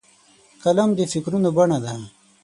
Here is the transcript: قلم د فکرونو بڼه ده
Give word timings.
قلم 0.63 0.89
د 0.95 0.99
فکرونو 1.11 1.49
بڼه 1.57 1.77
ده 1.83 1.93